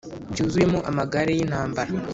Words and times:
byuzuyemo 0.31 0.79
amagare 0.89 1.31
y’intambara, 1.33 1.91